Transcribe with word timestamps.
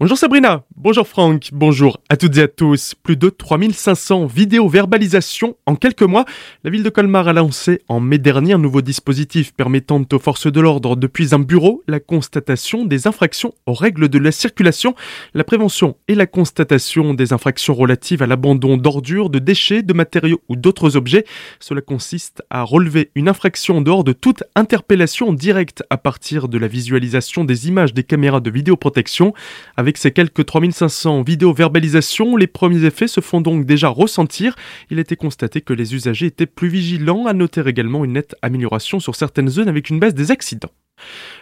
Bonjour 0.00 0.16
Sabrina, 0.16 0.64
bonjour 0.82 1.06
Franck, 1.06 1.50
bonjour 1.52 2.00
à 2.08 2.16
toutes 2.16 2.38
et 2.38 2.42
à 2.42 2.48
tous. 2.48 2.94
Plus 2.94 3.18
de 3.18 3.28
3500 3.28 4.24
vidéos 4.24 4.66
verbalisations 4.66 5.56
en 5.66 5.76
quelques 5.76 6.02
mois. 6.02 6.24
La 6.64 6.70
ville 6.70 6.82
de 6.82 6.88
Colmar 6.88 7.28
a 7.28 7.34
lancé 7.34 7.82
en 7.88 8.00
mai 8.00 8.16
dernier 8.16 8.54
un 8.54 8.58
nouveau 8.58 8.80
dispositif 8.80 9.52
permettant 9.52 10.02
aux 10.10 10.18
forces 10.18 10.50
de 10.50 10.58
l'ordre 10.58 10.96
depuis 10.96 11.34
un 11.34 11.38
bureau 11.38 11.82
la 11.86 12.00
constatation 12.00 12.86
des 12.86 13.06
infractions 13.06 13.52
aux 13.66 13.74
règles 13.74 14.08
de 14.08 14.18
la 14.18 14.32
circulation, 14.32 14.94
la 15.34 15.44
prévention 15.44 15.96
et 16.08 16.14
la 16.14 16.26
constatation 16.26 17.12
des 17.12 17.34
infractions 17.34 17.74
relatives 17.74 18.22
à 18.22 18.26
l'abandon 18.26 18.78
d'ordures, 18.78 19.28
de 19.28 19.38
déchets, 19.38 19.82
de 19.82 19.92
matériaux 19.92 20.40
ou 20.48 20.56
d'autres 20.56 20.96
objets. 20.96 21.26
Cela 21.58 21.82
consiste 21.82 22.42
à 22.48 22.62
relever 22.62 23.10
une 23.14 23.28
infraction 23.28 23.82
dehors 23.82 24.02
de 24.02 24.12
toute 24.12 24.44
interpellation 24.54 25.34
directe 25.34 25.82
à 25.90 25.98
partir 25.98 26.48
de 26.48 26.56
la 26.56 26.68
visualisation 26.68 27.44
des 27.44 27.68
images 27.68 27.92
des 27.92 28.04
caméras 28.04 28.40
de 28.40 28.50
vidéoprotection 28.50 29.34
avec 29.76 29.98
ces 29.98 30.10
quelques 30.10 30.46
3500 30.70 31.22
vidéos 31.22 31.52
verbalisations, 31.52 32.36
les 32.36 32.46
premiers 32.46 32.84
effets 32.84 33.08
se 33.08 33.20
font 33.20 33.40
donc 33.40 33.66
déjà 33.66 33.88
ressentir. 33.88 34.54
Il 34.90 34.98
a 34.98 35.00
été 35.00 35.16
constaté 35.16 35.60
que 35.60 35.72
les 35.72 35.94
usagers 35.94 36.26
étaient 36.26 36.46
plus 36.46 36.68
vigilants, 36.68 37.26
à 37.26 37.32
noter 37.32 37.62
également 37.66 38.04
une 38.04 38.12
nette 38.12 38.36
amélioration 38.42 39.00
sur 39.00 39.16
certaines 39.16 39.48
zones 39.48 39.68
avec 39.68 39.90
une 39.90 39.98
baisse 39.98 40.14
des 40.14 40.30
accidents. 40.30 40.70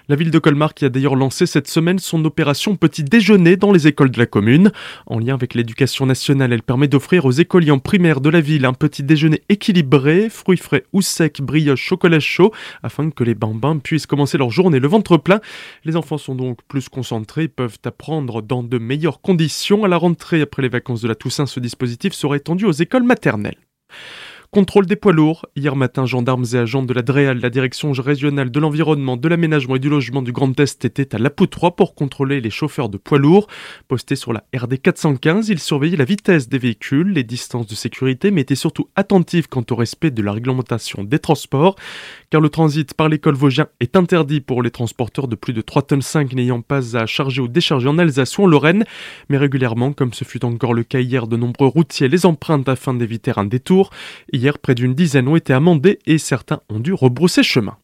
La 0.09 0.17
ville 0.17 0.31
de 0.31 0.39
Colmar 0.39 0.73
qui 0.73 0.85
a 0.85 0.89
d'ailleurs 0.89 1.17
lancé 1.17 1.45
cette 1.45 1.69
semaine 1.69 1.99
son 1.99 2.25
opération 2.25 2.77
Petit 2.77 3.05
Déjeuner 3.05 3.57
dans 3.57 3.73
les 3.73 3.87
écoles 3.87 4.11
de 4.11 4.19
la 4.19 4.27
commune. 4.27 4.73
En 5.07 5.19
lien 5.19 5.35
avec 5.35 5.55
l'éducation 5.55 6.07
nationale, 6.07 6.53
elle 6.53 6.63
permet 6.63 6.89
d'offrir 6.89 7.27
aux 7.27 7.31
écoliers 7.31 7.71
en 7.71 7.79
primaire 7.79 8.21
de 8.21 8.31
la 8.31 8.41
ville 8.41 8.65
un 8.65 8.73
petit 8.73 9.03
déjeuner 9.03 9.43
équilibré, 9.49 10.31
fruits 10.31 10.57
frais 10.57 10.85
ou 10.93 11.03
secs, 11.03 11.43
brioche, 11.43 11.83
chocolat 11.83 12.21
chaud, 12.21 12.53
afin 12.83 13.11
que 13.11 13.23
les 13.23 13.35
bambins 13.35 13.79
puissent 13.79 14.07
commencer 14.07 14.39
leur 14.39 14.51
journée 14.51 14.81
le 14.81 14.89
ventre 14.89 15.19
plein. 15.19 15.41
Les 15.85 15.97
enfants 15.97 16.19
sont 16.19 16.35
donc 16.35 16.61
plus 16.69 16.89
concentrés 16.89 17.49
peuvent 17.49 17.79
apprendre 17.85 18.43
dans 18.43 18.63
de 18.63 18.79
meilleures 18.79 19.21
conditions. 19.21 19.85
À 19.85 19.89
la 19.89 19.97
rentrée 19.97 20.41
après 20.41 20.63
les 20.63 20.69
vacances 20.69 21.03
de 21.03 21.09
la 21.09 21.15
Toussaint, 21.15 21.47
ce 21.47 21.61
dispositif 21.61 22.13
sera 22.13 22.37
étendu 22.37 22.65
aux 22.65 22.73
écoles 22.73 23.03
maternelles. 23.03 23.68
Contrôle 24.51 24.87
des 24.87 24.97
poids 24.97 25.13
lourds. 25.13 25.45
Hier 25.57 25.77
matin, 25.77 26.07
gendarmes 26.07 26.47
et 26.55 26.57
agents 26.57 26.83
de 26.83 26.95
la 26.95 27.03
DREAL, 27.03 27.39
la 27.39 27.51
direction 27.51 27.93
régionale 27.93 28.51
de 28.51 28.59
l'environnement, 28.59 29.19
de 29.19 29.29
l'aménagement 29.29 29.77
et 29.77 29.79
du 29.79 29.91
logement 29.91 30.23
du 30.23 30.33
Grand 30.33 30.59
Est, 30.59 30.87
étaient 30.87 31.15
à 31.15 31.19
la 31.19 31.29
3 31.29 31.77
pour 31.77 31.95
contrôler 31.95 32.41
les 32.41 32.49
chauffeurs 32.49 32.89
de 32.89 32.97
poids 32.97 33.19
lourds. 33.19 33.47
Postés 33.89 34.17
sur 34.17 34.33
la 34.33 34.45
RD 34.57 34.81
415, 34.81 35.51
ils 35.51 35.59
surveillaient 35.59 35.99
la 35.99 36.07
vitesse 36.07 36.49
des 36.49 36.57
véhicules, 36.57 37.13
les 37.13 37.25
distances 37.25 37.67
de 37.67 37.75
sécurité, 37.75 38.31
mais 38.31 38.41
étaient 38.41 38.55
surtout 38.55 38.89
attentifs 38.97 39.49
quant 39.49 39.65
au 39.71 39.77
respect 39.77 40.11
de 40.11 40.23
la 40.23 40.33
réglementation 40.33 41.05
des 41.05 41.19
transports. 41.19 41.77
Car 42.31 42.41
le 42.41 42.49
transit 42.49 42.95
par 42.95 43.11
l'école 43.11 43.35
Vosgien 43.35 43.67
est 43.81 43.97
interdit 43.97 44.41
pour 44.41 44.63
les 44.63 44.71
transporteurs 44.71 45.29
de 45.29 45.37
plus 45.37 45.53
de 45.53 45.61
3 45.61 45.83
tonnes 45.83 46.01
5 46.01 46.33
n'ayant 46.33 46.63
pas 46.63 46.97
à 46.97 47.05
charger 47.05 47.43
ou 47.43 47.49
décharger 47.49 47.89
en 47.89 47.99
Alsace 47.99 48.39
ou 48.39 48.45
en 48.45 48.47
Lorraine. 48.47 48.87
Mais 49.29 49.37
régulièrement, 49.37 49.93
comme 49.93 50.15
ce 50.15 50.25
fut 50.25 50.43
encore 50.47 50.73
le 50.73 50.85
cas 50.85 51.01
hier, 51.01 51.27
de 51.27 51.37
nombreux 51.37 51.69
routiers 51.69 52.09
les 52.09 52.25
empruntent 52.25 52.71
afin 52.71 52.95
d'éviter 52.95 53.33
un 53.37 53.45
détour. 53.45 53.91
Hier, 54.39 54.57
près 54.61 54.77
d'une 54.77 54.95
dizaine 54.95 55.27
ont 55.27 55.35
été 55.35 55.53
amendés 55.53 55.99
et 56.07 56.17
certains 56.17 56.61
ont 56.69 56.79
dû 56.79 56.93
rebrousser 56.93 57.43
chemin. 57.43 57.77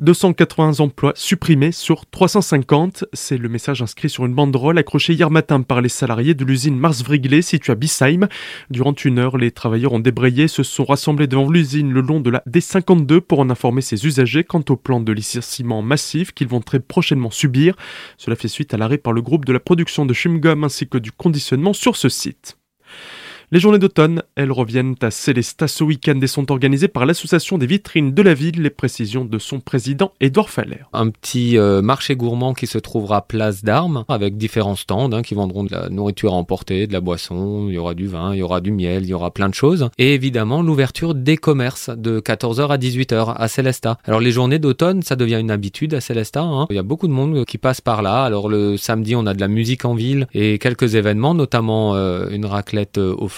280 0.00 0.80
emplois 0.80 1.12
supprimés 1.14 1.70
sur 1.70 2.04
350, 2.06 3.04
c'est 3.12 3.38
le 3.38 3.48
message 3.48 3.80
inscrit 3.80 4.10
sur 4.10 4.26
une 4.26 4.34
banderole 4.34 4.76
accrochée 4.76 5.12
hier 5.12 5.30
matin 5.30 5.62
par 5.62 5.80
les 5.80 5.88
salariés 5.88 6.34
de 6.34 6.44
l'usine 6.44 6.76
Mars 6.76 7.04
Wrigley 7.04 7.42
située 7.42 7.70
à 7.70 7.76
Bissheim. 7.76 8.26
Durant 8.70 8.92
une 9.04 9.20
heure, 9.20 9.38
les 9.38 9.52
travailleurs 9.52 9.92
ont 9.92 10.00
débrayé, 10.00 10.48
se 10.48 10.64
sont 10.64 10.84
rassemblés 10.84 11.28
devant 11.28 11.48
l'usine 11.48 11.92
le 11.92 12.00
long 12.00 12.18
de 12.18 12.30
la 12.30 12.42
D52 12.50 13.20
pour 13.20 13.38
en 13.38 13.48
informer 13.48 13.80
ses 13.80 14.04
usagers 14.04 14.42
quant 14.42 14.64
au 14.70 14.76
plan 14.76 14.98
de 14.98 15.12
licenciement 15.12 15.80
massif 15.80 16.32
qu'ils 16.32 16.48
vont 16.48 16.60
très 16.60 16.80
prochainement 16.80 17.30
subir. 17.30 17.76
Cela 18.18 18.34
fait 18.34 18.48
suite 18.48 18.74
à 18.74 18.78
l'arrêt 18.78 18.98
par 18.98 19.12
le 19.12 19.22
groupe 19.22 19.44
de 19.44 19.52
la 19.52 19.60
production 19.60 20.06
de 20.06 20.12
chewing-gum 20.12 20.64
ainsi 20.64 20.88
que 20.88 20.98
du 20.98 21.12
conditionnement 21.12 21.72
sur 21.72 21.94
ce 21.94 22.08
site. 22.08 22.58
Les 23.54 23.60
journées 23.60 23.78
d'automne, 23.78 24.24
elles 24.34 24.50
reviennent 24.50 24.96
à 25.00 25.12
Célestat 25.12 25.68
ce 25.68 25.84
week-end 25.84 26.18
et 26.20 26.26
sont 26.26 26.50
organisées 26.50 26.88
par 26.88 27.06
l'association 27.06 27.56
des 27.56 27.66
vitrines 27.66 28.12
de 28.12 28.20
la 28.20 28.34
ville, 28.34 28.60
les 28.60 28.68
précisions 28.68 29.24
de 29.24 29.38
son 29.38 29.60
président 29.60 30.10
Édouard 30.20 30.50
Faller. 30.50 30.80
Un 30.92 31.10
petit 31.10 31.56
euh, 31.56 31.80
marché 31.80 32.16
gourmand 32.16 32.52
qui 32.52 32.66
se 32.66 32.78
trouvera 32.78 33.22
place 33.22 33.62
d'armes 33.62 34.04
avec 34.08 34.36
différents 34.36 34.74
stands 34.74 35.12
hein, 35.12 35.22
qui 35.22 35.34
vendront 35.34 35.62
de 35.62 35.70
la 35.70 35.88
nourriture 35.88 36.32
à 36.32 36.36
emporter, 36.36 36.88
de 36.88 36.92
la 36.92 37.00
boisson, 37.00 37.66
il 37.68 37.74
y 37.74 37.78
aura 37.78 37.94
du 37.94 38.08
vin, 38.08 38.34
il 38.34 38.38
y 38.38 38.42
aura 38.42 38.60
du 38.60 38.72
miel, 38.72 39.04
il 39.04 39.10
y 39.10 39.14
aura 39.14 39.30
plein 39.30 39.48
de 39.48 39.54
choses. 39.54 39.88
Et 39.98 40.14
évidemment 40.14 40.60
l'ouverture 40.60 41.14
des 41.14 41.36
commerces 41.36 41.90
de 41.90 42.18
14h 42.18 42.70
à 42.70 42.76
18h 42.76 43.36
à 43.36 43.46
Célestat. 43.46 43.98
Alors 44.02 44.18
les 44.18 44.32
journées 44.32 44.58
d'automne, 44.58 45.02
ça 45.02 45.14
devient 45.14 45.38
une 45.38 45.52
habitude 45.52 45.94
à 45.94 46.00
Célestat. 46.00 46.42
Hein. 46.42 46.66
Il 46.70 46.74
y 46.74 46.80
a 46.80 46.82
beaucoup 46.82 47.06
de 47.06 47.12
monde 47.12 47.44
qui 47.44 47.58
passe 47.58 47.80
par 47.80 48.02
là. 48.02 48.24
Alors 48.24 48.48
le 48.48 48.76
samedi, 48.76 49.14
on 49.14 49.26
a 49.26 49.32
de 49.32 49.40
la 49.40 49.46
musique 49.46 49.84
en 49.84 49.94
ville 49.94 50.26
et 50.34 50.58
quelques 50.58 50.96
événements, 50.96 51.34
notamment 51.34 51.94
euh, 51.94 52.28
une 52.30 52.46
raclette 52.46 52.98
euh, 52.98 53.14
au 53.16 53.28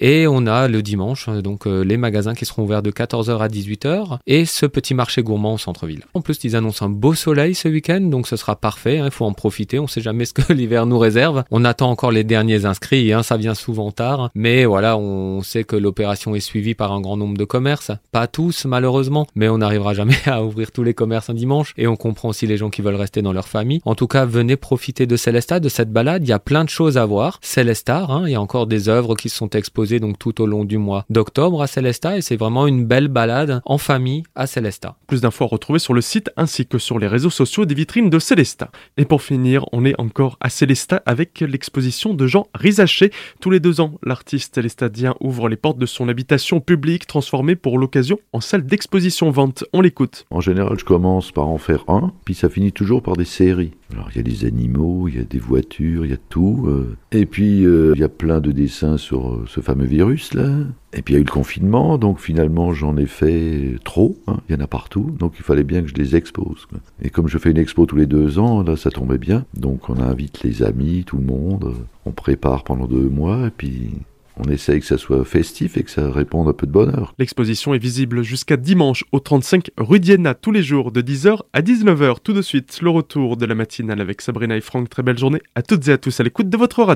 Et 0.00 0.26
on 0.26 0.46
a 0.46 0.68
le 0.68 0.82
dimanche, 0.82 1.28
donc 1.28 1.66
euh, 1.66 1.82
les 1.82 1.96
magasins 1.96 2.34
qui 2.34 2.44
seront 2.44 2.64
ouverts 2.64 2.82
de 2.82 2.90
14h 2.90 3.38
à 3.38 3.48
18h 3.48 4.18
et 4.26 4.44
ce 4.44 4.66
petit 4.66 4.94
marché 4.94 5.22
gourmand 5.22 5.54
au 5.54 5.58
centre-ville. 5.58 6.04
En 6.14 6.20
plus, 6.20 6.42
ils 6.44 6.56
annoncent 6.56 6.84
un 6.84 6.88
beau 6.88 7.14
soleil 7.14 7.54
ce 7.54 7.68
week-end, 7.68 8.00
donc 8.00 8.26
ce 8.26 8.36
sera 8.36 8.56
parfait. 8.56 8.98
Hein, 8.98 9.06
il 9.06 9.10
faut 9.10 9.24
en 9.24 9.32
profiter. 9.32 9.78
On 9.78 9.86
sait 9.86 10.00
jamais 10.00 10.24
ce 10.24 10.32
que 10.32 10.52
l'hiver 10.52 10.86
nous 10.86 10.98
réserve. 10.98 11.44
On 11.50 11.64
attend 11.64 11.90
encore 11.90 12.10
les 12.10 12.24
derniers 12.24 12.64
inscrits. 12.64 13.12
Hein, 13.12 13.22
ça 13.22 13.36
vient 13.36 13.54
souvent 13.54 13.90
tard, 13.90 14.30
mais 14.34 14.64
voilà, 14.64 14.96
on 14.96 15.42
sait 15.42 15.64
que 15.64 15.76
l'opération 15.76 16.34
est 16.34 16.40
suivie 16.40 16.74
par 16.74 16.92
un 16.92 17.00
grand 17.00 17.16
nombre 17.16 17.36
de 17.36 17.44
commerces. 17.44 17.92
Pas 18.12 18.26
tous, 18.26 18.64
malheureusement, 18.64 19.26
mais 19.34 19.48
on 19.48 19.58
n'arrivera 19.58 19.94
jamais 19.94 20.16
à 20.26 20.42
ouvrir 20.42 20.70
tous 20.72 20.82
les 20.82 20.94
commerces 20.94 21.30
un 21.30 21.34
dimanche. 21.34 21.72
Et 21.76 21.86
on 21.86 21.96
comprend 21.96 22.30
aussi 22.30 22.46
les 22.46 22.56
gens 22.56 22.70
qui 22.70 22.82
veulent 22.82 22.94
rester 22.94 23.22
dans 23.22 23.32
leur 23.32 23.48
famille. 23.48 23.80
En 23.84 23.94
tout 23.94 24.06
cas, 24.06 24.24
venez 24.24 24.56
profiter 24.56 25.06
de 25.06 25.16
Célestat, 25.16 25.60
de 25.60 25.68
cette 25.68 25.92
balade. 25.92 26.24
Il 26.24 26.28
y 26.28 26.32
a 26.32 26.38
plein 26.38 26.64
de 26.64 26.68
choses 26.70 26.98
à 26.98 27.06
voir. 27.06 27.38
Célestar, 27.42 28.10
hein, 28.10 28.24
il 28.26 28.32
y 28.32 28.34
a 28.34 28.40
encore 28.40 28.66
des 28.66 28.88
œuvres 28.88 29.14
qui 29.14 29.28
sont 29.28 29.43
exposé 29.48 30.00
donc 30.00 30.18
tout 30.18 30.40
au 30.40 30.46
long 30.46 30.64
du 30.64 30.78
mois 30.78 31.04
d'octobre 31.10 31.62
à 31.62 31.66
Célestat 31.66 32.18
et 32.18 32.20
c'est 32.22 32.36
vraiment 32.36 32.66
une 32.66 32.84
belle 32.84 33.08
balade 33.08 33.60
en 33.64 33.78
famille 33.78 34.22
à 34.34 34.46
Célestat. 34.46 34.96
Plus 35.06 35.20
d'infos 35.20 35.44
à 35.44 35.48
retrouver 35.48 35.78
sur 35.78 35.94
le 35.94 36.00
site 36.00 36.30
ainsi 36.36 36.66
que 36.66 36.78
sur 36.78 36.98
les 36.98 37.06
réseaux 37.06 37.30
sociaux 37.30 37.64
des 37.64 37.74
vitrines 37.74 38.10
de 38.10 38.18
Célestat. 38.18 38.70
Et 38.96 39.04
pour 39.04 39.22
finir, 39.22 39.64
on 39.72 39.84
est 39.84 39.98
encore 40.00 40.36
à 40.40 40.48
Célestat 40.48 41.02
avec 41.06 41.40
l'exposition 41.40 42.14
de 42.14 42.26
Jean 42.26 42.46
Rizaché. 42.54 43.10
Tous 43.40 43.50
les 43.50 43.60
deux 43.60 43.80
ans, 43.80 43.94
l'artiste 44.02 44.54
célestadien 44.54 45.14
ouvre 45.20 45.48
les 45.48 45.56
portes 45.56 45.78
de 45.78 45.86
son 45.86 46.08
habitation 46.08 46.60
publique 46.60 47.06
transformée 47.06 47.56
pour 47.56 47.78
l'occasion 47.78 48.18
en 48.32 48.40
salle 48.40 48.64
d'exposition-vente. 48.64 49.64
On 49.72 49.80
l'écoute. 49.80 50.26
En 50.30 50.40
général, 50.40 50.78
je 50.78 50.84
commence 50.84 51.32
par 51.32 51.48
en 51.48 51.58
faire 51.58 51.84
un, 51.88 52.12
puis 52.24 52.34
ça 52.34 52.48
finit 52.48 52.72
toujours 52.72 53.02
par 53.02 53.16
des 53.16 53.24
séries. 53.24 53.72
Alors 53.94 54.08
il 54.12 54.16
y 54.16 54.20
a 54.20 54.22
des 54.22 54.44
animaux, 54.44 55.06
il 55.08 55.16
y 55.16 55.20
a 55.20 55.24
des 55.24 55.38
voitures, 55.38 56.04
il 56.04 56.10
y 56.10 56.14
a 56.14 56.18
tout. 56.28 56.64
Euh. 56.66 56.96
Et 57.12 57.26
puis 57.26 57.64
euh, 57.64 57.92
il 57.94 58.00
y 58.00 58.04
a 58.04 58.08
plein 58.08 58.40
de 58.40 58.50
dessins 58.50 58.96
sur 58.96 59.28
euh, 59.28 59.44
ce 59.46 59.60
fameux 59.60 59.86
virus 59.86 60.34
là. 60.34 60.48
Et 60.92 61.02
puis 61.02 61.14
il 61.14 61.16
y 61.16 61.18
a 61.18 61.20
eu 61.20 61.24
le 61.24 61.30
confinement, 61.30 61.96
donc 61.96 62.18
finalement 62.18 62.72
j'en 62.72 62.96
ai 62.96 63.06
fait 63.06 63.76
trop, 63.84 64.16
hein. 64.26 64.40
il 64.48 64.54
y 64.54 64.58
en 64.58 64.62
a 64.62 64.66
partout, 64.66 65.12
donc 65.18 65.34
il 65.38 65.42
fallait 65.42 65.64
bien 65.64 65.82
que 65.82 65.88
je 65.88 65.94
les 65.94 66.16
expose. 66.16 66.66
Et 67.02 67.10
comme 67.10 67.28
je 67.28 67.38
fais 67.38 67.50
une 67.50 67.58
expo 67.58 67.86
tous 67.86 67.96
les 67.96 68.06
deux 68.06 68.38
ans, 68.38 68.62
là 68.62 68.76
ça 68.76 68.90
tombait 68.90 69.18
bien, 69.18 69.44
donc 69.54 69.90
on 69.90 69.98
invite 70.00 70.42
les 70.42 70.62
amis, 70.62 71.04
tout 71.04 71.16
le 71.16 71.24
monde, 71.24 71.74
on 72.04 72.12
prépare 72.12 72.62
pendant 72.62 72.86
deux 72.86 73.08
mois, 73.08 73.48
et 73.48 73.50
puis 73.50 73.90
on 74.36 74.50
essaye 74.50 74.80
que 74.80 74.86
ça 74.86 74.98
soit 74.98 75.24
festif 75.24 75.76
et 75.76 75.82
que 75.82 75.90
ça 75.90 76.10
réponde 76.10 76.48
un 76.48 76.52
peu 76.52 76.66
de 76.66 76.72
bonheur. 76.72 77.14
L'exposition 77.18 77.74
est 77.74 77.78
visible 77.78 78.22
jusqu'à 78.22 78.56
dimanche 78.56 79.04
au 79.12 79.20
35 79.20 79.70
rue 79.78 80.00
Diana 80.00 80.34
tous 80.34 80.52
les 80.52 80.62
jours 80.62 80.92
de 80.92 81.02
10h 81.02 81.40
à 81.52 81.62
19h. 81.62 82.16
Tout 82.22 82.32
de 82.32 82.42
suite, 82.42 82.80
le 82.82 82.90
retour 82.90 83.36
de 83.36 83.46
la 83.46 83.54
matinale 83.54 84.00
avec 84.00 84.20
Sabrina 84.20 84.56
et 84.56 84.60
Franck. 84.60 84.88
Très 84.88 85.02
belle 85.02 85.18
journée 85.18 85.40
à 85.54 85.62
toutes 85.62 85.88
et 85.88 85.92
à 85.92 85.98
tous 85.98 86.20
à 86.20 86.22
l'écoute 86.22 86.48
de 86.48 86.56
votre 86.56 86.82
radio. 86.82 86.92